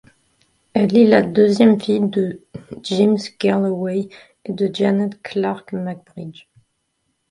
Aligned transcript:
Elle 0.73 0.97
est 0.97 1.05
la 1.05 1.21
deuxième 1.21 1.79
fille 1.79 1.99
de 2.09 2.41
James 2.81 3.17
Galloway 3.39 4.09
et 4.45 4.51
de 4.51 4.67
Janet 4.73 5.21
Clark 5.21 5.73
McBride. 5.73 6.37